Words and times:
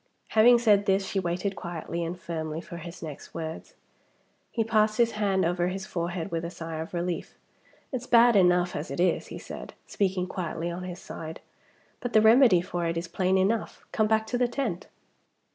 Having 0.29 0.57
said 0.57 0.85
this, 0.87 1.05
she 1.07 1.19
waited, 1.19 1.55
quietly 1.55 2.03
and 2.03 2.19
firmly, 2.19 2.59
for 2.59 2.77
his 2.77 3.03
next 3.03 3.35
words. 3.35 3.75
He 4.49 4.63
passed 4.63 4.97
his 4.97 5.11
hand 5.11 5.45
over 5.45 5.67
his 5.67 5.85
forehead 5.85 6.31
with 6.31 6.43
a 6.43 6.49
sigh 6.49 6.77
of 6.79 6.91
relief. 6.95 7.37
"It's 7.91 8.07
bad 8.07 8.35
enough 8.35 8.75
as 8.75 8.89
it 8.89 8.99
is," 8.99 9.27
he 9.27 9.37
said, 9.37 9.75
speaking 9.85 10.25
quietly 10.25 10.71
on 10.71 10.85
his 10.85 10.97
side. 10.99 11.39
"But 11.99 12.13
the 12.13 12.21
remedy 12.21 12.61
for 12.61 12.87
it 12.87 12.97
is 12.97 13.07
plain 13.07 13.37
enough. 13.37 13.85
Come 13.91 14.07
back 14.07 14.25
to 14.25 14.39
the 14.39 14.47
tent." 14.47 14.87